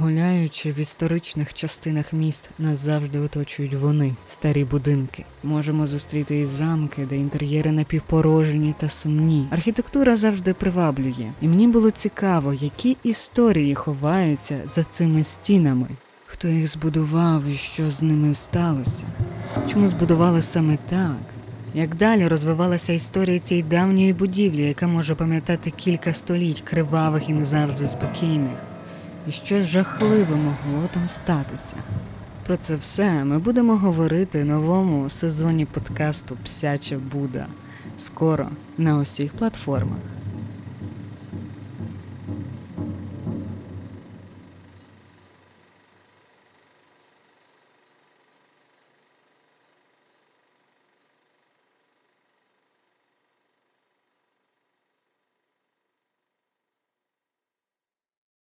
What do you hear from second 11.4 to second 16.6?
і мені було цікаво, які історії ховаються за цими стінами. Хто